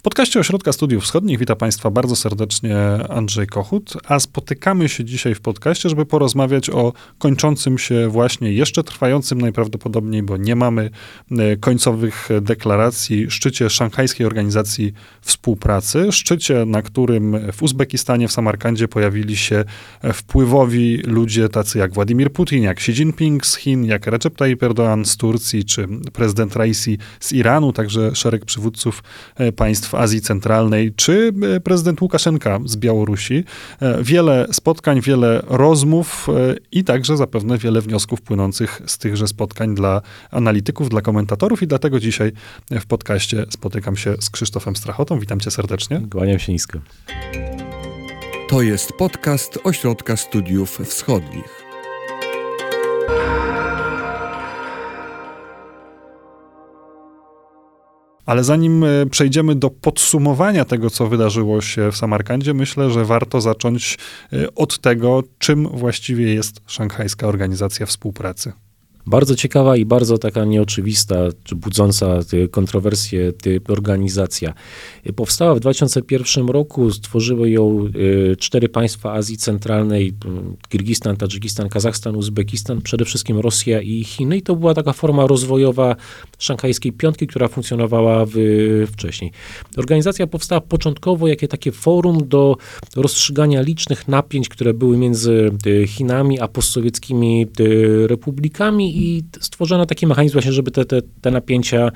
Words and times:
W 0.00 0.02
podcaście 0.02 0.40
Ośrodka 0.40 0.72
Studiów 0.72 1.04
Wschodnich 1.04 1.38
witam 1.38 1.56
Państwa 1.56 1.90
bardzo 1.90 2.16
serdecznie 2.16 2.76
Andrzej 3.08 3.46
Kochut, 3.46 3.92
a 4.04 4.20
spotykamy 4.20 4.88
się 4.88 5.04
dzisiaj 5.04 5.34
w 5.34 5.40
podcaście, 5.40 5.88
żeby 5.88 6.06
porozmawiać 6.06 6.70
o 6.70 6.92
kończącym 7.18 7.78
się 7.78 8.08
właśnie, 8.08 8.52
jeszcze 8.52 8.84
trwającym 8.84 9.40
najprawdopodobniej, 9.40 10.22
bo 10.22 10.36
nie 10.36 10.56
mamy 10.56 10.90
e, 11.30 11.56
końcowych 11.56 12.28
deklaracji, 12.40 13.30
szczycie 13.30 13.70
Szanghajskiej 13.70 14.26
Organizacji 14.26 14.92
Współpracy, 15.20 16.12
szczycie, 16.12 16.64
na 16.66 16.82
którym 16.82 17.52
w 17.52 17.62
Uzbekistanie, 17.62 18.28
w 18.28 18.32
Samarkandzie 18.32 18.88
pojawili 18.88 19.36
się 19.36 19.64
wpływowi 20.12 20.96
ludzie 20.96 21.48
tacy 21.48 21.78
jak 21.78 21.94
Władimir 21.94 22.32
Putin, 22.32 22.62
jak 22.62 22.78
Xi 22.78 22.92
Jinping 22.92 23.46
z 23.46 23.56
Chin, 23.56 23.84
jak 23.84 24.06
Recep 24.06 24.36
Tayyip 24.36 24.62
Erdoğan 24.62 25.04
z 25.04 25.16
Turcji, 25.16 25.64
czy 25.64 25.88
prezydent 26.12 26.56
Raisi 26.56 26.98
z 27.20 27.32
Iranu, 27.32 27.72
także 27.72 28.14
szereg 28.14 28.44
przywódców 28.44 29.02
e, 29.36 29.52
państw 29.52 29.89
w 29.90 29.94
Azji 29.94 30.20
Centralnej, 30.20 30.92
czy 30.96 31.32
e, 31.56 31.60
prezydent 31.60 32.00
Łukaszenka 32.00 32.60
z 32.64 32.76
Białorusi. 32.76 33.44
E, 33.80 34.04
wiele 34.04 34.46
spotkań, 34.52 35.00
wiele 35.00 35.42
rozmów 35.46 36.28
e, 36.28 36.32
i 36.72 36.84
także 36.84 37.16
zapewne 37.16 37.58
wiele 37.58 37.80
wniosków 37.80 38.22
płynących 38.22 38.82
z 38.86 38.98
tychże 38.98 39.28
spotkań 39.28 39.74
dla 39.74 40.02
analityków, 40.30 40.88
dla 40.88 41.00
komentatorów 41.00 41.62
i 41.62 41.66
dlatego 41.66 42.00
dzisiaj 42.00 42.32
w 42.70 42.86
podcaście 42.86 43.46
spotykam 43.50 43.96
się 43.96 44.14
z 44.20 44.30
Krzysztofem 44.30 44.76
Strachotą. 44.76 45.20
Witam 45.20 45.40
cię 45.40 45.50
serdecznie. 45.50 46.02
Kłaniam 46.10 46.38
się 46.38 46.52
nisko. 46.52 46.78
To 48.48 48.62
jest 48.62 48.92
podcast 48.92 49.58
Ośrodka 49.64 50.16
Studiów 50.16 50.78
Wschodnich. 50.84 51.59
Ale 58.30 58.44
zanim 58.44 58.84
e, 58.84 59.06
przejdziemy 59.10 59.54
do 59.54 59.70
podsumowania 59.70 60.64
tego, 60.64 60.90
co 60.90 61.06
wydarzyło 61.06 61.60
się 61.60 61.92
w 61.92 61.96
Samarkandzie, 61.96 62.54
myślę, 62.54 62.90
że 62.90 63.04
warto 63.04 63.40
zacząć 63.40 63.98
e, 64.32 64.54
od 64.54 64.78
tego, 64.78 65.22
czym 65.38 65.68
właściwie 65.68 66.34
jest 66.34 66.60
Szanghajska 66.66 67.26
Organizacja 67.26 67.86
Współpracy. 67.86 68.52
Bardzo 69.06 69.36
ciekawa 69.36 69.76
i 69.76 69.84
bardzo 69.84 70.18
taka 70.18 70.44
nieoczywista, 70.44 71.16
czy 71.44 71.56
budząca 71.56 72.18
kontrowersje 72.50 73.32
organizacja. 73.68 74.54
Powstała 75.16 75.54
w 75.54 75.60
2001 75.60 76.48
roku, 76.48 76.90
stworzyły 76.90 77.50
ją 77.50 77.86
y, 77.96 78.36
cztery 78.38 78.68
państwa 78.68 79.12
Azji 79.12 79.36
Centralnej, 79.36 80.12
Kirgistan, 80.68 81.16
Tadżykistan, 81.16 81.68
Kazachstan, 81.68 82.16
Uzbekistan, 82.16 82.82
przede 82.82 83.04
wszystkim 83.04 83.38
Rosja 83.38 83.80
i 83.80 84.04
Chiny. 84.04 84.36
I 84.36 84.42
to 84.42 84.56
była 84.56 84.74
taka 84.74 84.92
forma 84.92 85.26
rozwojowa 85.26 85.96
szanghajskiej 86.38 86.92
piątki, 86.92 87.26
która 87.26 87.48
funkcjonowała 87.48 88.26
w, 88.26 88.34
wcześniej. 88.92 89.32
Organizacja 89.76 90.26
powstała 90.26 90.60
początkowo 90.60 91.28
jako 91.28 91.46
takie 91.46 91.72
forum 91.72 92.28
do 92.28 92.56
rozstrzygania 92.96 93.60
licznych 93.60 94.08
napięć, 94.08 94.48
które 94.48 94.74
były 94.74 94.96
między 94.96 95.50
y, 95.66 95.86
Chinami 95.86 96.40
a 96.40 96.48
postsowieckimi 96.48 97.46
y, 97.60 98.06
republikami 98.06 98.99
i 99.00 99.22
stworzono 99.40 99.86
taki 99.86 100.06
mechanizm 100.06 100.32
właśnie, 100.32 100.52
żeby 100.52 100.70
te, 100.70 100.84
te, 100.84 101.02
te 101.20 101.30
napięcia 101.30 101.90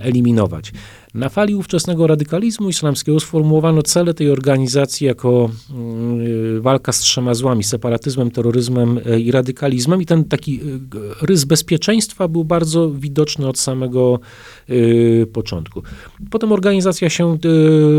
eliminować. 0.00 0.72
Na 1.14 1.28
fali 1.28 1.54
ówczesnego 1.54 2.06
radykalizmu 2.06 2.68
islamskiego 2.68 3.20
sformułowano 3.20 3.82
cele 3.82 4.14
tej 4.14 4.30
organizacji 4.30 5.06
jako 5.06 5.50
mm, 5.70 6.62
walka 6.62 6.92
z 6.92 7.00
trzema 7.00 7.34
złami, 7.34 7.64
separatyzmem, 7.64 8.30
terroryzmem 8.30 9.00
e, 9.06 9.20
i 9.20 9.30
radykalizmem 9.30 10.02
i 10.02 10.06
ten 10.06 10.24
taki 10.24 10.60
e, 10.60 11.26
rys 11.26 11.44
bezpieczeństwa 11.44 12.28
był 12.28 12.44
bardzo 12.44 12.90
widoczny 12.90 13.48
od 13.48 13.58
samego 13.58 14.20
e, 14.68 15.26
początku. 15.26 15.82
Potem 16.30 16.52
organizacja 16.52 17.10
się 17.10 17.38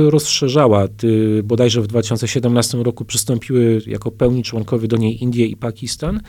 rozszerzała, 0.10 0.88
bodajże 1.44 1.82
w 1.82 1.88
2017 1.88 2.78
roku 2.78 3.06
przystąpiły 3.06 3.82
jako 3.88 4.12
pełni 4.12 4.44
członkowie 4.44 4.88
do 4.88 4.98
niej 4.98 5.24
Indie 5.24 5.46
i 5.46 5.56
Pakistan 5.56 6.22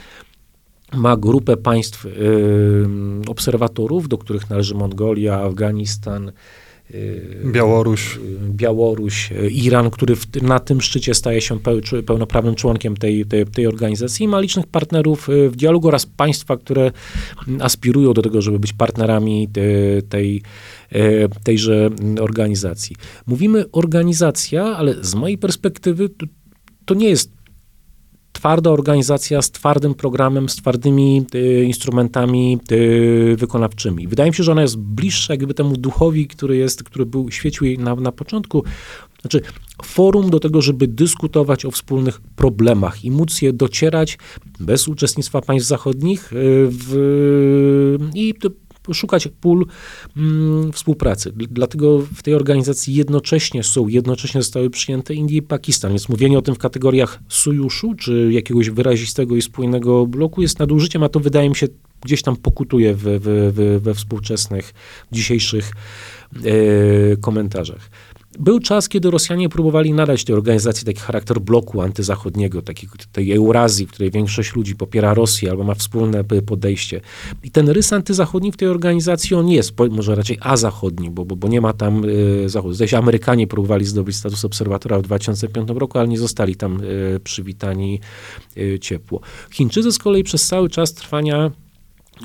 ma 0.93 1.17
grupę 1.17 1.57
państw 1.57 2.05
y, 2.05 2.09
obserwatorów, 3.27 4.07
do 4.07 4.17
których 4.17 4.49
należy 4.49 4.75
Mongolia, 4.75 5.41
Afganistan, 5.41 6.31
y, 6.91 7.41
Białoruś. 7.45 8.17
Y, 8.17 8.19
Białoruś, 8.49 9.29
Iran, 9.51 9.89
który 9.89 10.15
w, 10.15 10.41
na 10.41 10.59
tym 10.59 10.81
szczycie 10.81 11.13
staje 11.13 11.41
się 11.41 11.59
pełnoprawnym 12.05 12.55
członkiem 12.55 12.97
tej, 12.97 13.25
tej, 13.25 13.45
tej, 13.45 13.67
organizacji 13.67 14.23
i 14.23 14.27
ma 14.27 14.39
licznych 14.39 14.67
partnerów 14.67 15.27
w 15.49 15.55
dialogu 15.55 15.87
oraz 15.87 16.05
państwa, 16.05 16.57
które 16.57 16.91
aspirują 17.59 18.13
do 18.13 18.21
tego, 18.21 18.41
żeby 18.41 18.59
być 18.59 18.73
partnerami 18.73 19.47
tej, 19.47 20.03
tej 20.03 20.41
tejże 21.43 21.89
organizacji. 22.21 22.95
Mówimy 23.27 23.65
organizacja, 23.71 24.63
ale 24.63 25.03
z 25.03 25.15
mojej 25.15 25.37
perspektywy 25.37 26.09
to, 26.09 26.25
to 26.85 26.93
nie 26.93 27.09
jest 27.09 27.34
twarda 28.35 28.71
organizacja 28.71 29.41
z 29.41 29.51
twardym 29.51 29.93
programem, 29.93 30.49
z 30.49 30.55
twardymi 30.55 31.25
y, 31.35 31.63
instrumentami 31.63 32.59
y, 32.71 33.35
wykonawczymi. 33.37 34.07
Wydaje 34.07 34.29
mi 34.29 34.35
się, 34.35 34.43
że 34.43 34.51
ona 34.51 34.61
jest 34.61 34.77
bliższa 34.77 35.33
jakby 35.33 35.53
temu 35.53 35.77
duchowi, 35.77 36.27
który 36.27 36.57
jest, 36.57 36.83
który 36.83 37.05
był, 37.05 37.31
świecił 37.31 37.67
jej 37.67 37.77
na, 37.79 37.95
na 37.95 38.11
początku, 38.11 38.63
znaczy 39.21 39.41
forum 39.83 40.29
do 40.29 40.39
tego, 40.39 40.61
żeby 40.61 40.87
dyskutować 40.87 41.65
o 41.65 41.71
wspólnych 41.71 42.21
problemach 42.35 43.05
i 43.05 43.11
móc 43.11 43.41
je 43.41 43.53
docierać 43.53 44.17
bez 44.59 44.87
uczestnictwa 44.87 45.41
państw 45.41 45.69
zachodnich 45.69 46.33
y, 46.33 46.35
w, 46.71 47.97
i 48.13 48.33
szukać 48.93 49.27
pól 49.41 49.65
mm, 50.17 50.71
współpracy. 50.71 51.31
Dlatego 51.35 51.99
w 51.99 52.23
tej 52.23 52.33
organizacji 52.33 52.95
jednocześnie 52.95 53.63
są, 53.63 53.87
jednocześnie 53.87 54.41
zostały 54.41 54.69
przyjęte 54.69 55.13
Indie 55.13 55.37
i 55.37 55.41
Pakistan, 55.41 55.91
więc 55.91 56.09
mówienie 56.09 56.37
o 56.37 56.41
tym 56.41 56.55
w 56.55 56.57
kategoriach 56.57 57.19
sojuszu, 57.29 57.95
czy 57.95 58.29
jakiegoś 58.31 58.69
wyrazistego 58.69 59.35
i 59.35 59.41
spójnego 59.41 60.07
bloku 60.07 60.41
jest 60.41 60.59
nadużyciem, 60.59 61.03
a 61.03 61.09
to 61.09 61.19
wydaje 61.19 61.49
mi 61.49 61.55
się 61.55 61.67
gdzieś 62.01 62.21
tam 62.21 62.35
pokutuje 62.35 62.95
we, 62.95 63.19
we, 63.19 63.51
we 63.79 63.93
współczesnych, 63.93 64.73
dzisiejszych 65.11 65.71
e, 66.35 67.17
komentarzach. 67.17 67.89
Był 68.39 68.59
czas, 68.59 68.89
kiedy 68.89 69.11
Rosjanie 69.11 69.49
próbowali 69.49 69.93
nadać 69.93 70.23
tej 70.23 70.35
organizacji 70.35 70.85
taki 70.85 70.99
charakter 70.99 71.39
bloku 71.39 71.81
antyzachodniego, 71.81 72.61
takiej, 72.61 72.89
tej 73.11 73.31
Eurazji, 73.31 73.85
w 73.85 73.89
której 73.89 74.11
większość 74.11 74.55
ludzi 74.55 74.75
popiera 74.75 75.13
Rosję 75.13 75.51
albo 75.51 75.63
ma 75.63 75.73
wspólne 75.73 76.23
podejście. 76.23 77.01
I 77.43 77.51
ten 77.51 77.69
rys 77.69 77.93
antyzachodni 77.93 78.51
w 78.51 78.57
tej 78.57 78.67
organizacji 78.67 79.35
on 79.35 79.49
jest, 79.49 79.73
może 79.91 80.15
raczej 80.15 80.37
azachodni, 80.41 81.09
bo, 81.11 81.25
bo, 81.25 81.35
bo 81.35 81.47
nie 81.47 81.61
ma 81.61 81.73
tam 81.73 82.05
y, 82.05 82.49
zachodu. 82.49 82.73
Zdaje 82.73 82.89
się, 82.89 82.97
Amerykanie 82.97 83.47
próbowali 83.47 83.85
zdobyć 83.85 84.15
status 84.15 84.45
obserwatora 84.45 84.99
w 84.99 85.01
2005 85.01 85.69
roku, 85.75 85.99
ale 85.99 86.07
nie 86.07 86.17
zostali 86.17 86.55
tam 86.55 86.81
y, 86.83 87.19
przywitani 87.23 87.99
y, 88.57 88.79
ciepło. 88.81 89.21
Chińczycy 89.51 89.91
z 89.91 89.97
kolei 89.97 90.23
przez 90.23 90.47
cały 90.47 90.69
czas 90.69 90.93
trwania 90.93 91.51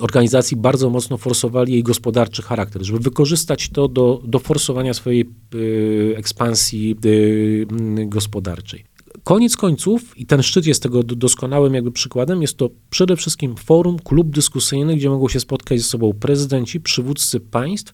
organizacji 0.01 0.56
bardzo 0.56 0.91
mocno 0.91 1.19
forsowali 1.19 1.73
jej 1.73 1.83
gospodarczy 1.83 2.43
charakter, 2.43 2.83
żeby 2.84 2.99
wykorzystać 2.99 3.69
to 3.69 3.89
do, 3.89 4.23
do 4.25 4.39
forsowania 4.39 4.95
swojej 4.95 5.31
y, 5.55 6.15
ekspansji 6.17 6.97
y, 7.05 7.67
gospodarczej. 8.06 8.84
Koniec 9.25 9.56
końców, 9.56 10.19
i 10.19 10.27
ten 10.27 10.43
szczyt 10.43 10.67
jest 10.67 10.83
tego 10.83 11.03
doskonałym 11.03 11.75
jakby 11.75 11.93
przykładem, 11.93 12.43
jest 12.43 12.56
to 12.56 12.71
przede 12.91 13.17
wszystkim 13.17 13.56
forum, 13.56 13.99
klub 13.99 14.31
dyskusyjny, 14.31 14.97
gdzie 14.97 15.11
mogą 15.11 15.29
się 15.29 15.41
spotkać 15.41 15.79
ze 15.79 15.84
sobą 15.84 16.12
prezydenci, 16.12 16.81
przywódcy 16.81 17.41
państw 17.41 17.93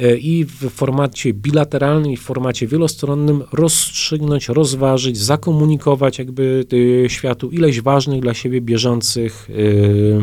y, 0.00 0.18
i 0.18 0.44
w 0.44 0.70
formacie 0.70 1.32
bilateralnym 1.32 2.12
i 2.12 2.16
w 2.16 2.22
formacie 2.22 2.66
wielostronnym 2.66 3.44
rozstrzygnąć, 3.52 4.48
rozważyć, 4.48 5.18
zakomunikować 5.18 6.18
jakby 6.18 6.64
światu 7.08 7.50
ileś 7.50 7.80
ważnych 7.80 8.20
dla 8.20 8.34
siebie 8.34 8.60
bieżących 8.60 9.48
yy, 9.48 10.20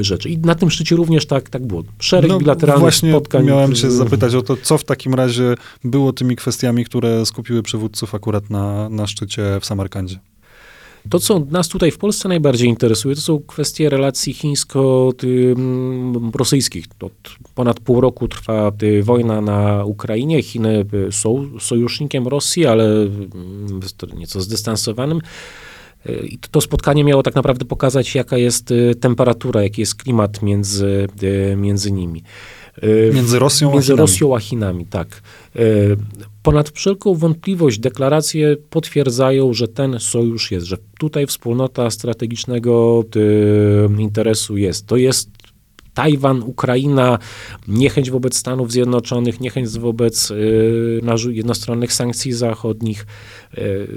rzeczy. 0.00 0.28
I 0.28 0.38
na 0.38 0.54
tym 0.54 0.70
szczycie 0.70 0.96
również 0.96 1.26
tak, 1.26 1.50
tak 1.50 1.66
było. 1.66 1.82
Szereg 1.98 2.30
no, 2.30 2.38
bilateralnych 2.38 2.80
właśnie 2.80 3.10
spotkań. 3.10 3.44
miałem 3.44 3.74
cię 3.74 3.90
zapytać 3.90 4.34
o 4.34 4.42
to, 4.42 4.56
co 4.56 4.78
w 4.78 4.84
takim 4.84 5.14
razie 5.14 5.54
było 5.84 6.12
tymi 6.12 6.36
kwestiami, 6.36 6.84
które 6.84 7.26
skupiły 7.26 7.62
przywódców 7.62 8.14
akurat 8.14 8.50
na, 8.50 8.88
na 8.88 9.06
szczycie 9.06 9.42
w 9.60 9.66
Samarkandzie. 9.66 10.18
To, 11.10 11.18
co 11.18 11.46
nas 11.50 11.68
tutaj 11.68 11.90
w 11.90 11.98
Polsce 11.98 12.28
najbardziej 12.28 12.68
interesuje, 12.68 13.14
to 13.14 13.20
są 13.20 13.40
kwestie 13.46 13.90
relacji 13.90 14.34
chińsko-rosyjskich. 14.34 16.84
Od 17.00 17.12
ponad 17.54 17.80
pół 17.80 18.00
roku 18.00 18.28
trwa 18.28 18.72
wojna 19.02 19.40
na 19.40 19.84
Ukrainie. 19.84 20.42
Chiny 20.42 20.84
są 21.10 21.50
sojusznikiem 21.60 22.28
Rosji, 22.28 22.66
ale 22.66 22.88
nieco 24.16 24.40
zdystansowanym. 24.40 25.20
I 26.06 26.38
to 26.50 26.60
spotkanie 26.60 27.04
miało 27.04 27.22
tak 27.22 27.34
naprawdę 27.34 27.64
pokazać, 27.64 28.14
jaka 28.14 28.38
jest 28.38 28.70
y, 28.70 28.94
temperatura, 28.94 29.62
jaki 29.62 29.80
jest 29.80 29.94
klimat 29.94 30.42
między, 30.42 31.08
y, 31.22 31.56
między 31.56 31.92
nimi. 31.92 32.22
Y, 32.84 33.10
między 33.14 33.38
Rosją 33.38 33.72
między 33.72 33.92
a 33.92 33.94
Chinami. 33.94 34.00
Rosją 34.00 34.36
a 34.36 34.38
Chinami, 34.38 34.86
tak. 34.86 35.22
Ponad 36.42 36.70
wszelką 36.70 37.14
wątpliwość 37.14 37.78
deklaracje 37.78 38.56
potwierdzają, 38.70 39.52
że 39.52 39.68
ten 39.68 40.00
sojusz 40.00 40.50
jest, 40.50 40.66
że 40.66 40.76
tutaj 40.98 41.26
wspólnota 41.26 41.90
strategicznego 41.90 43.04
interesu 43.98 44.56
jest. 44.56 44.86
To 44.86 44.96
jest 44.96 45.28
Tajwan, 45.94 46.42
Ukraina, 46.42 47.18
niechęć 47.68 48.10
wobec 48.10 48.36
Stanów 48.36 48.72
Zjednoczonych, 48.72 49.40
niechęć 49.40 49.68
wobec 49.78 50.30
y, 50.30 51.00
jednostronnych 51.30 51.92
sankcji 51.92 52.32
zachodnich. 52.32 53.06
Y, 53.58 53.88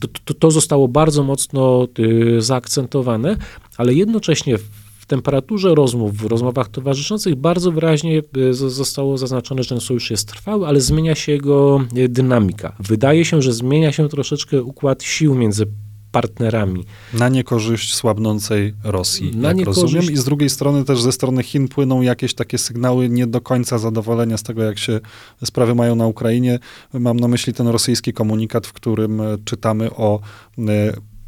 to, 0.00 0.08
to, 0.24 0.34
to 0.34 0.50
zostało 0.50 0.88
bardzo 0.88 1.22
mocno 1.22 1.88
y, 1.98 2.42
zaakcentowane, 2.42 3.36
ale 3.76 3.94
jednocześnie 3.94 4.58
w 4.58 5.06
temperaturze 5.06 5.74
rozmów, 5.74 6.16
w 6.16 6.26
rozmowach 6.26 6.68
towarzyszących 6.68 7.34
bardzo 7.34 7.72
wyraźnie 7.72 8.22
zostało 8.50 9.18
zaznaczone, 9.18 9.62
że 9.62 9.68
ten 9.68 9.80
sojusz 9.80 10.10
jest 10.10 10.28
trwały, 10.28 10.66
ale 10.66 10.80
zmienia 10.80 11.14
się 11.14 11.32
jego 11.32 11.84
dynamika. 12.08 12.76
Wydaje 12.80 13.24
się, 13.24 13.42
że 13.42 13.52
zmienia 13.52 13.92
się 13.92 14.08
troszeczkę 14.08 14.62
układ 14.62 15.02
sił 15.02 15.34
między 15.34 15.66
partnerami. 16.16 16.84
Na 17.14 17.28
niekorzyść 17.28 17.94
słabnącej 17.94 18.74
Rosji, 18.84 19.36
Na 19.36 19.48
jak 19.48 19.56
niekorzyść... 19.56 19.82
rozumiem. 19.82 20.12
I 20.12 20.16
z 20.16 20.24
drugiej 20.24 20.50
strony 20.50 20.84
też 20.84 21.02
ze 21.02 21.12
strony 21.12 21.42
Chin 21.42 21.68
płyną 21.68 22.00
jakieś 22.00 22.34
takie 22.34 22.58
sygnały 22.58 23.08
nie 23.08 23.26
do 23.26 23.40
końca 23.40 23.78
zadowolenia 23.78 24.36
z 24.36 24.42
tego, 24.42 24.62
jak 24.62 24.78
się 24.78 25.00
sprawy 25.44 25.74
mają 25.74 25.94
na 25.94 26.06
Ukrainie. 26.06 26.58
Mam 26.92 27.20
na 27.20 27.28
myśli 27.28 27.52
ten 27.52 27.68
rosyjski 27.68 28.12
komunikat, 28.12 28.66
w 28.66 28.72
którym 28.72 29.20
e, 29.20 29.38
czytamy 29.44 29.90
o 29.90 30.20
e, 30.58 30.62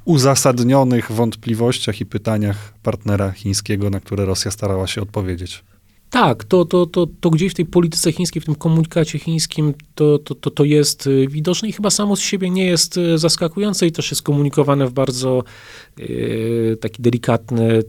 uzasadnionych 0.05 1.13
wątpliwościach 1.13 2.01
i 2.01 2.07
pytaniach 2.07 2.75
partnera 2.83 3.33
chińskiego, 3.33 3.91
na 3.91 4.01
które 4.01 4.25
Rosja 4.25 4.51
starała 4.51 4.87
się 4.87 5.03
odpowiedzieć. 5.03 5.65
Tak, 6.11 6.45
to, 6.45 6.65
to, 6.65 6.87
to, 6.87 7.07
to 7.21 7.31
gdzieś 7.31 7.53
w 7.53 7.55
tej 7.55 7.67
polityce 7.67 8.13
chińskiej, 8.13 8.43
w 8.43 8.45
tym 8.45 8.55
komunikacie 8.55 9.19
chińskim 9.19 9.75
to, 9.95 10.19
to, 10.19 10.35
to, 10.35 10.51
to 10.51 10.65
jest 10.65 11.07
y, 11.07 11.29
widoczne 11.29 11.69
i 11.69 11.73
chyba 11.73 11.91
samo 11.91 12.17
z 12.17 12.21
siebie 12.21 12.51
nie 12.51 12.65
jest 12.65 12.97
y, 12.97 13.19
zaskakujące 13.19 13.87
i 13.87 13.93
też 13.93 14.11
jest 14.11 14.23
komunikowane 14.23 14.87
w 14.87 14.93
bardzo 14.93 15.45
e, 15.99 16.77
taki 16.77 17.03
delikatny 17.03 17.73
e, 17.75 17.83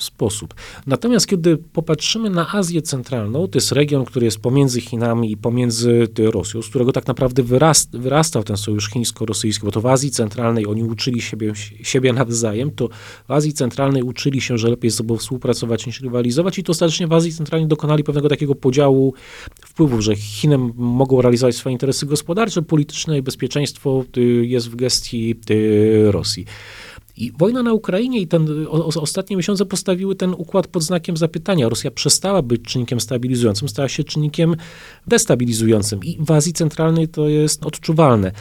sposób. 0.00 0.54
Natomiast 0.86 1.26
kiedy 1.26 1.56
popatrzymy 1.56 2.30
na 2.30 2.52
Azję 2.52 2.82
Centralną, 2.82 3.48
to 3.48 3.56
jest 3.56 3.72
region, 3.72 4.04
który 4.04 4.24
jest 4.24 4.38
pomiędzy 4.38 4.80
Chinami 4.80 5.32
i 5.32 5.36
pomiędzy 5.36 6.08
Rosją, 6.18 6.62
z 6.62 6.68
którego 6.68 6.92
tak 6.92 7.06
naprawdę 7.06 7.42
wyrast, 7.42 7.96
wyrastał 7.96 8.44
ten 8.44 8.56
sojusz 8.56 8.90
chińsko-rosyjski, 8.90 9.64
bo 9.64 9.72
to 9.72 9.80
w 9.80 9.86
Azji 9.86 10.10
Centralnej 10.10 10.66
oni 10.66 10.84
uczyli 10.84 11.20
siebie, 11.20 11.52
siebie 11.82 12.12
nawzajem, 12.12 12.70
to 12.70 12.88
w 13.28 13.30
Azji 13.30 13.52
Centralnej 13.52 14.02
uczyli 14.02 14.40
się, 14.40 14.58
że 14.58 14.68
lepiej 14.68 14.90
z 14.90 14.94
sobą 14.94 15.16
współpracować 15.16 15.86
niż 15.86 16.00
rywalizować 16.00 16.58
i 16.58 16.62
to 16.62 16.74
ostatecznie 17.00 17.06
w 17.06 17.12
Azji 17.12 17.32
Centralnej 17.32 17.68
dokonali 17.68 18.04
pewnego 18.04 18.28
takiego 18.28 18.54
podziału 18.54 19.14
wpływów, 19.64 20.00
że 20.00 20.16
Chiny 20.16 20.58
mogą 20.76 21.22
realizować 21.22 21.56
swoje 21.56 21.72
interesy 21.72 22.06
gospodarcze, 22.06 22.62
polityczne 22.62 23.18
i 23.18 23.22
bezpieczeństwo 23.22 24.04
y, 24.16 24.20
jest 24.46 24.70
w 24.70 24.76
gestii 24.76 25.34
y, 25.50 26.12
Rosji. 26.12 26.44
I 27.16 27.32
wojna 27.38 27.62
na 27.62 27.72
Ukrainie 27.72 28.20
i 28.20 28.26
ten, 28.26 28.66
o, 28.68 29.00
ostatnie 29.00 29.36
miesiące 29.36 29.66
postawiły 29.66 30.14
ten 30.14 30.34
układ 30.34 30.66
pod 30.66 30.82
znakiem 30.82 31.16
zapytania. 31.16 31.68
Rosja 31.68 31.90
przestała 31.90 32.42
być 32.42 32.62
czynnikiem 32.62 33.00
stabilizującym, 33.00 33.68
stała 33.68 33.88
się 33.88 34.04
czynnikiem 34.04 34.56
destabilizującym. 35.06 36.00
I 36.04 36.18
w 36.20 36.30
Azji 36.30 36.52
Centralnej 36.52 37.08
to 37.08 37.28
jest 37.28 37.66
odczuwalne. 37.66 38.32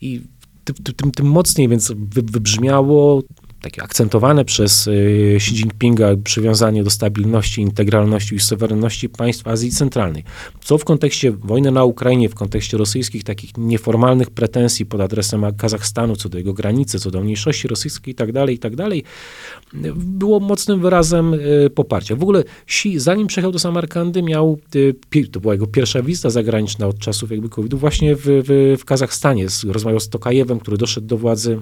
I 0.00 0.20
tym, 0.64 0.74
tym, 0.96 1.10
tym 1.10 1.26
mocniej 1.26 1.68
więc 1.68 1.92
wybrzmiało 2.12 3.22
takie 3.60 3.82
akcentowane 3.82 4.44
przez 4.44 4.86
y, 4.86 5.34
Xi 5.36 5.54
Jinpinga 5.54 6.08
przywiązanie 6.24 6.84
do 6.84 6.90
stabilności, 6.90 7.62
integralności 7.62 8.34
i 8.34 8.40
suwerenności 8.40 9.08
państw 9.08 9.46
Azji 9.46 9.70
Centralnej. 9.70 10.24
Co 10.60 10.78
w 10.78 10.84
kontekście 10.84 11.32
wojny 11.32 11.70
na 11.70 11.84
Ukrainie, 11.84 12.28
w 12.28 12.34
kontekście 12.34 12.76
rosyjskich 12.76 13.24
takich 13.24 13.56
nieformalnych 13.56 14.30
pretensji 14.30 14.86
pod 14.86 15.00
adresem 15.00 15.56
Kazachstanu 15.56 16.16
co 16.16 16.28
do 16.28 16.38
jego 16.38 16.52
granicy, 16.52 16.98
co 16.98 17.10
do 17.10 17.20
mniejszości 17.20 17.68
rosyjskiej 17.68 18.12
itd., 18.12 18.32
tak 18.40 18.50
itd., 18.50 18.76
tak 18.76 19.92
było 19.94 20.40
mocnym 20.40 20.80
wyrazem 20.80 21.34
y, 21.34 21.70
poparcia. 21.74 22.16
W 22.16 22.22
ogóle 22.22 22.44
Xi, 22.66 22.98
zanim 22.98 23.26
przyjechał 23.26 23.52
do 23.52 23.58
Samarkandy, 23.58 24.22
miał, 24.22 24.58
y, 24.74 25.26
to 25.32 25.40
była 25.40 25.54
jego 25.54 25.66
pierwsza 25.66 26.02
wizyta 26.02 26.30
zagraniczna 26.30 26.86
od 26.86 26.98
czasów 26.98 27.30
jakby 27.30 27.48
COVID-u 27.48 27.78
właśnie 27.78 28.16
w, 28.16 28.22
w, 28.24 28.76
w 28.78 28.84
Kazachstanie. 28.84 29.46
Rozmawiał 29.66 30.00
z 30.00 30.08
Tokajewem, 30.08 30.60
który 30.60 30.76
doszedł 30.76 31.06
do 31.06 31.16
władzy 31.16 31.60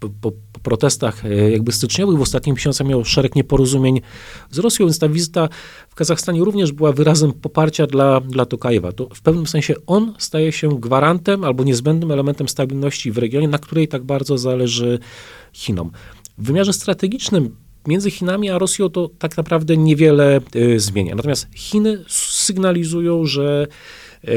po, 0.00 0.08
po, 0.08 0.30
po, 0.30 0.60
protestach 0.62 1.24
e, 1.24 1.50
jakby 1.50 1.72
styczniowych 1.72 2.18
w 2.18 2.22
ostatnich 2.22 2.54
miesiącach 2.56 2.86
miał 2.86 3.04
szereg 3.04 3.34
nieporozumień 3.34 4.00
z 4.50 4.58
Rosją, 4.58 4.86
więc 4.86 4.98
ta 4.98 5.08
wizyta 5.08 5.48
w 5.88 5.94
Kazachstanie 5.94 6.44
również 6.44 6.72
była 6.72 6.92
wyrazem 6.92 7.32
poparcia 7.32 7.86
dla, 7.86 8.20
dla 8.20 8.46
Tokajewa. 8.46 8.92
To 8.92 9.08
w 9.14 9.22
pewnym 9.22 9.46
sensie 9.46 9.74
on 9.86 10.14
staje 10.18 10.52
się 10.52 10.80
gwarantem 10.80 11.44
albo 11.44 11.64
niezbędnym 11.64 12.10
elementem 12.10 12.48
stabilności 12.48 13.12
w 13.12 13.18
regionie, 13.18 13.48
na 13.48 13.58
której 13.58 13.88
tak 13.88 14.04
bardzo 14.04 14.38
zależy 14.38 14.98
Chinom. 15.52 15.90
W 16.38 16.46
wymiarze 16.46 16.72
strategicznym 16.72 17.56
między 17.86 18.10
Chinami 18.10 18.50
a 18.50 18.58
Rosją 18.58 18.88
to 18.88 19.10
tak 19.18 19.36
naprawdę 19.36 19.76
niewiele 19.76 20.40
y, 20.56 20.80
zmienia. 20.80 21.14
Natomiast 21.14 21.46
Chiny 21.54 22.04
sygnalizują, 22.08 23.24
że 23.24 23.66
y, 24.24 24.30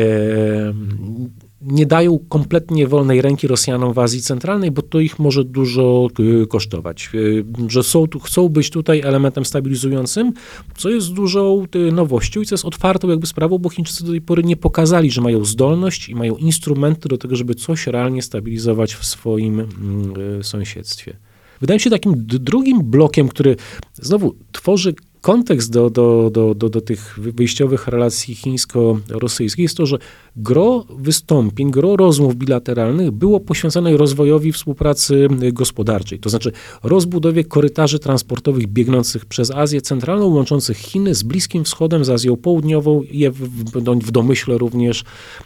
nie 1.62 1.86
dają 1.86 2.19
kompletnie 2.30 2.88
wolnej 2.88 3.21
ręki 3.21 3.48
Rosjanom 3.48 3.94
w 3.94 4.00
Azji 4.00 4.21
Centralnej, 4.21 4.71
bo 4.71 4.81
to 4.81 5.00
ich 5.00 5.19
może 5.19 5.44
dużo 5.44 6.07
y, 6.44 6.48
kosztować. 6.48 7.09
Y, 7.13 7.45
że 7.68 7.83
są, 7.83 8.06
chcą 8.24 8.50
być 8.50 8.69
tutaj 8.69 9.01
elementem 9.01 9.45
stabilizującym, 9.45 10.33
co 10.77 10.89
jest 10.89 11.13
dużą 11.13 11.65
y, 11.75 11.92
nowością 11.92 12.42
i 12.42 12.45
co 12.45 12.56
jest 12.56 12.65
otwartą 12.65 13.09
jakby 13.09 13.27
sprawą, 13.27 13.57
bo 13.57 13.69
Chińczycy 13.69 14.06
do 14.06 14.12
tej 14.12 14.21
pory 14.21 14.44
nie 14.44 14.56
pokazali, 14.56 15.12
że 15.12 15.21
mają 15.21 15.45
zdolność 15.45 16.09
i 16.09 16.15
mają 16.15 16.36
instrumenty 16.36 17.09
do 17.09 17.18
tego, 17.18 17.36
żeby 17.36 17.56
coś 17.56 17.88
realnie 17.88 18.21
stabilizować 18.21 18.94
w 18.94 19.06
swoim 19.06 19.60
mm, 19.60 20.44
sąsiedztwie. 20.44 21.18
Wydaje 21.62 21.75
mi 21.75 21.81
się 21.81 21.89
takim 21.89 22.13
drugim 22.18 22.83
blokiem, 22.83 23.27
który 23.27 23.56
znowu 23.94 24.36
tworzy 24.51 24.94
kontekst 25.21 25.71
do, 25.71 25.89
do, 25.89 26.30
do, 26.33 26.56
do, 26.56 26.69
do 26.69 26.81
tych 26.81 27.19
wyjściowych 27.19 27.88
relacji 27.88 28.36
chińsko-rosyjskich 28.36 29.63
jest 29.63 29.77
to, 29.77 29.86
że 29.86 29.98
gro 30.38 30.86
wystąpień, 30.98 31.72
gro 31.72 31.95
rozmów 31.95 32.36
bilateralnych 32.36 33.12
było 33.12 33.39
poświęcone 33.39 33.98
rozwojowi 33.98 34.51
współpracy 34.51 35.28
gospodarczej, 35.54 36.19
to 36.19 36.30
znaczy 36.30 36.51
rozbudowie 36.84 37.44
korytarzy 37.44 38.00
transportowych 38.00 38.68
biegnących 38.68 39.25
przez 39.25 39.51
Azję 39.51 39.81
Centralną, 39.81 40.28
łączących 40.28 40.78
Chiny 40.78 41.16
z 41.16 41.24
Bliskim 41.24 41.63
Wschodem, 41.63 42.06
z 42.06 42.10
Azją 42.10 42.36
Południową 42.36 43.01
i 43.01 43.30
w, 43.30 44.12
domyśle 44.12 44.57
również 44.57 45.04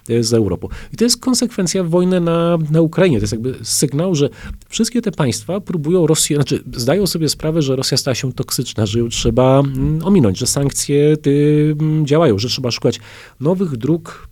e, 0.10 0.24
z 0.24 0.34
Europą. 0.34 0.68
I 0.94 0.98
to 0.98 1.04
jest 1.04 1.18
konsekwencja 1.18 1.84
wojny 1.84 2.20
na, 2.20 2.58
na 2.72 2.82
Ukrainie. 2.82 3.18
To 3.18 3.24
jest 3.24 3.34
jakby 3.34 3.56
sygnał, 3.64 4.16
że 4.16 4.30
wszystkie 4.70 5.02
te 5.02 5.12
państwa 5.12 5.60
próbują 5.60 6.08
Rosję, 6.08 6.36
znaczy 6.36 6.64
zdają 6.74 7.08
sobie 7.08 7.30
sprawę, 7.30 7.62
że 7.62 7.76
Rosja 7.76 7.98
stała 7.98 8.16
się 8.16 8.34
toksyczna, 8.34 8.86
że 8.86 9.00
ją 9.00 9.10
trzeba 9.10 9.60
mm, 9.60 10.00
ominąć, 10.04 10.38
że 10.38 10.48
sankcje 10.48 11.18
ty, 11.18 11.76
mm, 11.80 12.06
działają, 12.06 12.40
że 12.40 12.48
trzeba 12.48 12.72
szukać 12.72 13.00
nowych 13.40 13.78
dróg 13.78 14.31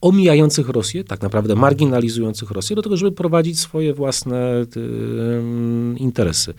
omijających 0.00 0.68
Rosję, 0.68 1.04
tak 1.04 1.22
naprawdę 1.22 1.54
marginalizujących 1.54 2.50
Rosję, 2.50 2.76
do 2.76 2.82
tego, 2.82 2.96
żeby 2.96 3.12
prowadzić 3.12 3.60
swoje 3.60 3.94
własne 3.94 4.66
y, 4.76 5.98
interesy. 5.98 6.54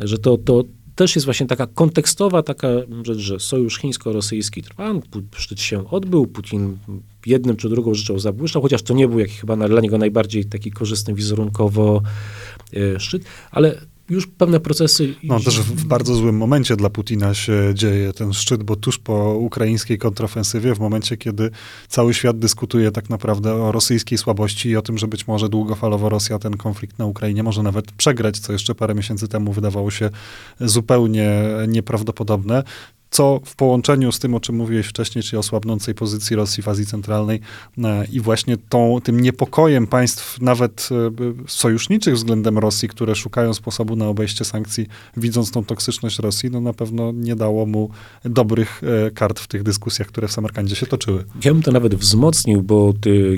Że 0.00 0.18
to, 0.18 0.38
to 0.38 0.64
też 0.94 1.14
jest 1.16 1.24
właśnie 1.24 1.46
taka 1.46 1.66
kontekstowa 1.66 2.42
taka 2.42 2.68
rzecz, 3.02 3.18
że 3.18 3.40
sojusz 3.40 3.78
chińsko-rosyjski 3.78 4.62
trwa, 4.62 4.92
szczyt 5.34 5.60
się 5.60 5.90
odbył, 5.90 6.26
Putin 6.26 6.78
jednym 7.26 7.56
czy 7.56 7.68
drugą 7.68 7.94
rzeczą 7.94 8.18
zabłyszczał, 8.18 8.62
chociaż 8.62 8.82
to 8.82 8.94
nie 8.94 9.08
był 9.08 9.18
jakiś 9.18 9.40
chyba 9.40 9.56
dla 9.56 9.80
niego 9.80 9.98
najbardziej 9.98 10.44
taki 10.44 10.70
korzystny 10.70 11.14
wizerunkowo 11.14 12.02
y, 12.74 13.00
szczyt, 13.00 13.24
ale 13.50 13.80
już 14.10 14.26
pewne 14.26 14.60
procesy. 14.60 15.14
No 15.24 15.40
też 15.40 15.60
w 15.60 15.84
bardzo 15.84 16.14
złym 16.14 16.36
momencie 16.36 16.76
dla 16.76 16.90
Putina 16.90 17.34
się 17.34 17.72
dzieje 17.74 18.12
ten 18.12 18.32
szczyt, 18.32 18.62
bo 18.62 18.76
tuż 18.76 18.98
po 18.98 19.34
ukraińskiej 19.34 19.98
kontrofensywie, 19.98 20.74
w 20.74 20.80
momencie, 20.80 21.16
kiedy 21.16 21.50
cały 21.88 22.14
świat 22.14 22.38
dyskutuje 22.38 22.90
tak 22.90 23.10
naprawdę 23.10 23.54
o 23.54 23.72
rosyjskiej 23.72 24.18
słabości 24.18 24.68
i 24.68 24.76
o 24.76 24.82
tym, 24.82 24.98
że 24.98 25.08
być 25.08 25.26
może 25.26 25.48
długofalowo 25.48 26.08
Rosja 26.08 26.38
ten 26.38 26.56
konflikt 26.56 26.98
na 26.98 27.06
Ukrainie 27.06 27.42
może 27.42 27.62
nawet 27.62 27.92
przegrać, 27.92 28.38
co 28.38 28.52
jeszcze 28.52 28.74
parę 28.74 28.94
miesięcy 28.94 29.28
temu 29.28 29.52
wydawało 29.52 29.90
się 29.90 30.10
zupełnie 30.60 31.30
nieprawdopodobne 31.68 32.62
co 33.14 33.40
w 33.44 33.56
połączeniu 33.56 34.12
z 34.12 34.18
tym, 34.18 34.34
o 34.34 34.40
czym 34.40 34.56
mówiłeś 34.56 34.86
wcześniej, 34.86 35.22
czyli 35.22 35.38
o 35.38 35.42
słabnącej 35.42 35.94
pozycji 35.94 36.36
Rosji 36.36 36.62
w 36.62 36.68
Azji 36.68 36.86
Centralnej 36.86 37.40
e, 37.84 38.06
i 38.12 38.20
właśnie 38.20 38.56
tą, 38.68 38.98
tym 39.04 39.20
niepokojem 39.20 39.86
państw, 39.86 40.40
nawet 40.40 40.88
e, 40.92 41.48
sojuszniczych 41.48 42.14
względem 42.14 42.58
Rosji, 42.58 42.88
które 42.88 43.14
szukają 43.14 43.54
sposobu 43.54 43.96
na 43.96 44.08
obejście 44.08 44.44
sankcji, 44.44 44.86
widząc 45.16 45.50
tą 45.50 45.64
toksyczność 45.64 46.18
Rosji, 46.18 46.50
no 46.50 46.60
na 46.60 46.72
pewno 46.72 47.12
nie 47.12 47.36
dało 47.36 47.66
mu 47.66 47.90
dobrych 48.24 48.82
e, 49.06 49.10
kart 49.10 49.40
w 49.40 49.46
tych 49.46 49.62
dyskusjach, 49.62 50.08
które 50.08 50.28
w 50.28 50.32
Samarkandzie 50.32 50.76
się 50.76 50.86
toczyły. 50.86 51.24
Ja 51.44 51.52
bym 51.52 51.62
to 51.62 51.72
nawet 51.72 51.94
wzmocnił, 51.94 52.62
bo 52.62 52.92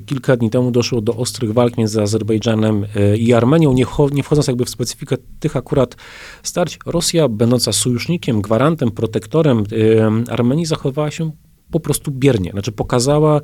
kilka 0.06 0.37
dni 0.37 0.50
temu 0.50 0.71
doszło 0.71 1.00
do 1.00 1.16
ostrych 1.16 1.52
walk 1.52 1.76
między 1.76 2.02
Azerbejdżanem 2.02 2.87
i 3.18 3.33
Armenią, 3.33 3.73
nie, 3.73 3.85
nie 4.12 4.23
wchodząc 4.23 4.47
jakby 4.47 4.64
w 4.64 4.71
specyfikę 4.71 5.16
tych 5.40 5.56
akurat 5.56 5.97
starć. 6.42 6.78
Rosja, 6.87 7.28
będąca 7.28 7.73
sojusznikiem, 7.73 8.42
gwarantem, 8.42 8.90
protektorem 8.90 9.66
Armenii 10.29 10.67
zachowała 10.67 11.11
się 11.11 11.31
po 11.71 11.81
prostu 11.81 12.11
biernie. 12.11 12.51
Znaczy 12.51 12.73
pokazała, 12.73 13.41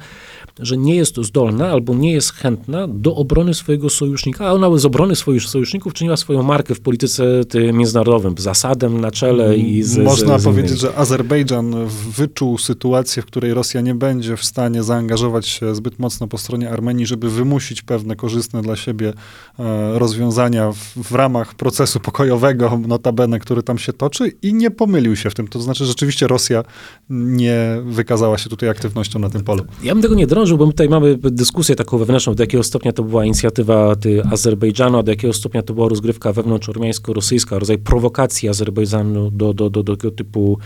że 0.58 0.76
nie 0.76 0.96
jest 0.96 1.16
zdolna 1.16 1.68
albo 1.68 1.94
nie 1.94 2.12
jest 2.12 2.32
chętna 2.32 2.88
do 2.88 3.14
obrony 3.14 3.54
swojego 3.54 3.90
sojusznika, 3.90 4.46
a 4.46 4.52
ona 4.52 4.78
z 4.78 4.84
obrony 4.84 5.16
swoich 5.16 5.42
sojuszników 5.42 5.94
czyniła 5.94 6.16
swoją 6.16 6.42
markę 6.42 6.74
w 6.74 6.80
polityce 6.80 7.24
międzynarodowym, 7.72 8.34
z 8.38 8.46
Asadem 8.46 9.00
na 9.00 9.10
czele 9.10 9.56
i 9.56 9.82
z 9.82 9.98
Można 9.98 10.38
z, 10.38 10.42
z 10.42 10.44
powiedzieć, 10.44 10.78
że 10.78 10.96
Azerbejdżan 10.96 11.86
wyczuł 12.16 12.58
sytuację, 12.58 13.22
w 13.22 13.26
której 13.26 13.54
Rosja 13.54 13.80
nie 13.80 13.94
będzie 13.94 14.36
w 14.36 14.44
stanie 14.44 14.82
zaangażować 14.82 15.46
się 15.46 15.74
zbyt 15.74 15.98
mocno 15.98 16.28
po 16.28 16.38
stronie 16.38 16.70
Armenii, 16.70 17.06
żeby 17.06 17.30
wymusić 17.30 17.82
pewne 17.82 18.16
korzystne 18.16 18.62
dla 18.62 18.76
siebie 18.76 19.12
e, 19.58 19.98
rozwiązania 19.98 20.72
w, 20.72 20.76
w 20.96 21.12
ramach 21.12 21.54
procesu 21.54 22.00
pokojowego, 22.00 22.80
notabene, 22.86 23.38
który 23.38 23.62
tam 23.62 23.78
się 23.78 23.92
toczy 23.92 24.32
i 24.42 24.54
nie 24.54 24.70
pomylił 24.70 25.16
się 25.16 25.30
w 25.30 25.34
tym. 25.34 25.48
To 25.48 25.60
znaczy 25.60 25.84
rzeczywiście 25.84 26.26
Rosja 26.26 26.64
nie 27.10 27.80
wykazała 27.84 28.11
się 28.36 28.50
tutaj 28.50 28.68
aktywnością 28.68 29.18
na 29.18 29.30
tym 29.30 29.42
polu. 29.44 29.64
Ja 29.82 29.94
bym 29.94 30.02
tego 30.02 30.14
nie 30.14 30.26
drążył, 30.26 30.58
bo 30.58 30.66
my 30.66 30.72
tutaj 30.72 30.88
mamy 30.88 31.18
dyskusję 31.22 31.76
taką 31.76 31.98
wewnętrzną, 31.98 32.34
do 32.34 32.42
jakiego 32.42 32.62
stopnia 32.64 32.92
to 32.92 33.02
była 33.02 33.24
inicjatywa 33.24 33.96
ty, 33.96 34.22
Azerbejdżanu, 34.30 34.98
a 34.98 35.02
do 35.02 35.12
jakiego 35.12 35.32
stopnia 35.32 35.62
to 35.62 35.74
była 35.74 35.88
rozgrywka 35.88 36.32
wewnątrzormiańsko-rosyjska, 36.32 37.58
rodzaj 37.58 37.78
prowokacji 37.78 38.48
Azerbejdżanu 38.48 39.30
do, 39.30 39.54
do, 39.54 39.70
do, 39.70 39.82
do 39.82 39.96
tego 39.96 40.10
typu 40.10 40.58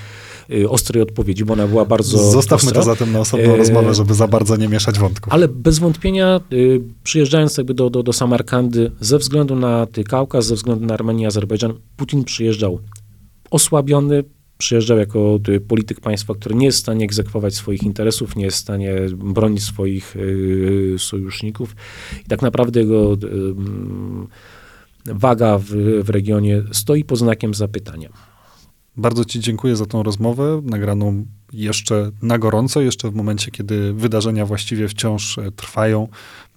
y, 0.51 0.71
ostrej 0.71 1.03
odpowiedzi, 1.03 1.45
bo 1.45 1.53
ona 1.53 1.67
była 1.67 1.85
bardzo 1.85 2.19
Zostawmy 2.19 2.69
ostra. 2.69 2.81
to 2.81 2.87
zatem 2.87 3.13
na 3.13 3.21
osobną 3.21 3.55
E, 3.55 3.57
rozmowę, 3.57 3.95
żeby 3.95 4.15
za 4.15 4.29
bardzo 4.29 4.57
nie 4.57 4.69
mieszać 4.69 4.99
wątków. 4.99 5.33
Ale 5.33 5.49
bez 5.49 5.79
wątpienia, 5.79 6.41
y, 6.53 6.81
przyjeżdżając 7.05 7.57
jakby 7.57 7.75
do, 7.75 7.91
do, 7.91 8.03
do 8.03 8.13
Samarkandy, 8.13 8.91
ze 9.01 9.19
względu 9.19 9.57
na 9.57 9.87
ty, 9.87 10.05
Kaukaz, 10.05 10.47
ze 10.47 10.55
względu 10.55 10.87
na 10.87 10.95
Armenię 10.95 11.27
Azerbejdżan, 11.27 11.73
Putin 11.97 12.25
przyjeżdżał 12.25 12.79
osłabiony, 13.51 14.25
przyjeżdżał 14.59 14.99
jako 14.99 15.39
y, 15.49 15.61
polityk 15.61 16.01
państwa, 16.01 16.35
który 16.35 16.55
nie 16.55 16.67
jest 16.67 16.79
w 16.79 16.81
stanie 16.81 17.05
egzekwować 17.05 17.55
swoich 17.55 17.83
interesów, 17.83 18.37
nie 18.37 18.45
jest 18.45 18.57
w 18.57 18.61
stanie 18.61 18.95
bronić 19.17 19.63
swoich 19.63 20.17
y, 20.17 20.95
sojuszników. 20.99 21.77
I 22.27 22.29
tak 22.29 22.43
naprawdę 22.43 22.81
jego 22.81 23.13
y, 23.13 23.17
mm, 23.27 24.27
waga 25.05 25.59
w, 25.59 25.65
w 26.05 26.11
regionie 26.11 26.63
stoi 26.73 27.05
pod 27.05 27.19
znakiem 27.19 27.55
zapytania. 27.55 28.09
Bardzo 28.97 29.25
Ci 29.25 29.41
dziękuję 29.41 29.77
za 29.77 29.87
tą 29.87 30.03
rozmowę, 30.03 30.63
nagraną 30.65 31.25
jeszcze 31.53 32.11
na 32.23 32.39
gorąco, 32.39 32.81
jeszcze 32.81 33.11
w 33.11 33.15
momencie, 33.15 33.51
kiedy 33.51 33.93
wydarzenia 33.93 34.47
właściwie 34.47 34.89
wciąż 34.89 35.39
e, 35.39 35.51
trwają. 35.51 36.09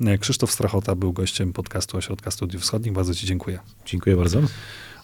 E, 0.02 0.18
Krzysztof 0.18 0.52
Strachota 0.52 0.96
był 0.96 1.14
gościem 1.14 1.54
podcastu 1.54 1.98
Ośrodka 1.98 2.32
Studiów 2.32 2.62
Wschodnich. 2.64 2.94
Bardzo 2.94 3.16
Ci 3.16 3.28
dziękuję. 3.28 3.60
Dziękuję 3.86 4.16
bardzo. 4.16 4.42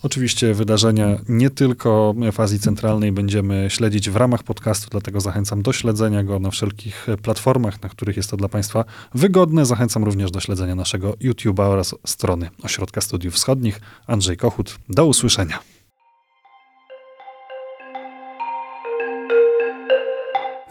Oczywiście 0.05 0.53
wydarzenia 0.53 1.17
nie 1.29 1.49
tylko 1.49 2.15
w 2.31 2.39
Azji 2.39 2.59
Centralnej 2.59 3.11
będziemy 3.11 3.67
śledzić 3.69 4.09
w 4.09 4.15
ramach 4.15 4.43
podcastu, 4.43 4.87
dlatego 4.91 5.21
zachęcam 5.21 5.61
do 5.61 5.73
śledzenia 5.73 6.23
go 6.23 6.39
na 6.39 6.51
wszelkich 6.51 7.07
platformach, 7.21 7.81
na 7.81 7.89
których 7.89 8.17
jest 8.17 8.29
to 8.29 8.37
dla 8.37 8.49
Państwa 8.49 8.85
wygodne. 9.13 9.65
Zachęcam 9.65 10.03
również 10.03 10.31
do 10.31 10.39
śledzenia 10.39 10.75
naszego 10.75 11.11
YouTube'a 11.11 11.61
oraz 11.61 11.95
strony 12.05 12.49
Ośrodka 12.63 13.01
Studiów 13.01 13.33
Wschodnich. 13.33 13.81
Andrzej 14.07 14.37
Kochut, 14.37 14.79
do 14.89 15.05
usłyszenia. 15.05 15.74